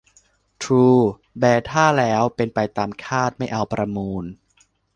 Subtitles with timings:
[0.61, 0.87] ทรู
[1.39, 4.23] แบท่าแล้วเป็นไปตามคาดไม่เอาประมูล